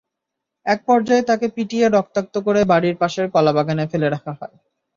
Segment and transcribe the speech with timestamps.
[0.65, 4.55] একপর্যায়ে তাঁকে পিটিয়ে রক্তাক্ত করে বাড়ির পাশের কলাবাগানে ফেলে রাখা হয়।